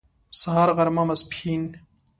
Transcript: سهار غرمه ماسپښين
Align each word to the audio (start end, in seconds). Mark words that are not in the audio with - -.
سهار 0.39 0.69
غرمه 0.77 1.03
ماسپښين 1.09 1.63